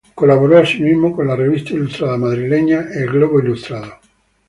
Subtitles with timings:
[0.15, 3.99] Colaboró asimismo con la revista ilustrada madrileña "El Globo Ilustrado".